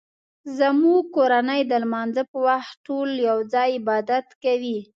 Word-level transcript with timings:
زموږ 0.57 1.01
کورنۍ 1.15 1.61
د 1.67 1.71
لمانځه 1.83 2.23
په 2.31 2.37
وخت 2.47 2.75
ټول 2.87 3.09
یو 3.27 3.37
ځای 3.53 3.69
عبادت 3.79 4.27
کوي 4.43 4.79